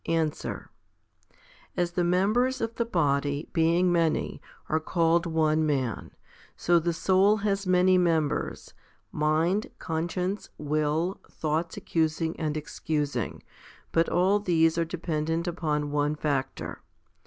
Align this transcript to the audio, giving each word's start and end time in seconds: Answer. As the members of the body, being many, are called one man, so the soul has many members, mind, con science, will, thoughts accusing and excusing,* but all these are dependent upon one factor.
Answer. 0.07 0.71
As 1.77 1.91
the 1.91 2.03
members 2.03 2.59
of 2.59 2.73
the 2.73 2.85
body, 2.85 3.47
being 3.53 3.91
many, 3.91 4.41
are 4.67 4.79
called 4.79 5.27
one 5.27 5.63
man, 5.63 6.09
so 6.57 6.79
the 6.79 6.91
soul 6.91 7.37
has 7.45 7.67
many 7.67 7.99
members, 7.99 8.73
mind, 9.11 9.69
con 9.77 10.09
science, 10.09 10.49
will, 10.57 11.21
thoughts 11.29 11.77
accusing 11.77 12.35
and 12.39 12.57
excusing,* 12.57 13.43
but 13.91 14.09
all 14.09 14.39
these 14.39 14.75
are 14.75 14.85
dependent 14.85 15.47
upon 15.47 15.91
one 15.91 16.15
factor. 16.15 16.81